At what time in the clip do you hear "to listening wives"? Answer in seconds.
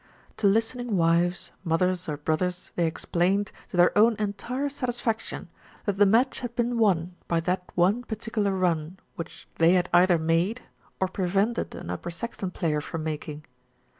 0.37-1.51